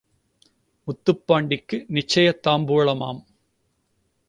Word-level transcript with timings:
முத்துப்பாண்டிக்கு 0.87 1.85
நிச்சயத் 1.87 2.47
தாம்பூலமாம். 2.47 3.21